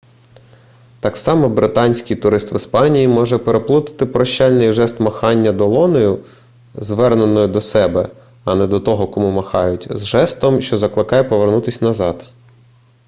так 0.99 1.17
само 1.17 1.49
британський 1.49 2.15
турист 2.17 2.53
в 2.53 2.55
іспанії 2.55 3.07
може 3.07 3.37
переплутати 3.37 4.05
прощальний 4.05 4.73
жест 4.73 4.99
махання 4.99 5.51
долонею 5.51 6.25
зверненою 6.75 7.47
до 7.47 7.61
себе 7.61 8.09
а 8.45 8.55
не 8.55 8.67
до 8.67 8.79
того 8.79 9.07
кому 9.07 9.31
махають 9.31 9.87
з 9.91 10.05
жестом 10.05 10.61
що 10.61 10.77
закликає 10.77 11.23
повернутися 11.23 11.85
назад 11.85 12.25